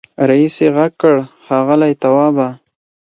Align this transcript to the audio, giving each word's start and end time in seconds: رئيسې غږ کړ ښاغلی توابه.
رئيسې 0.29 0.67
غږ 0.75 0.91
کړ 1.01 1.15
ښاغلی 1.45 1.93
توابه. 2.01 2.47